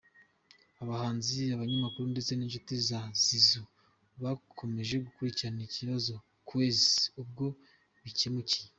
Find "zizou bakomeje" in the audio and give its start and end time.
3.23-4.95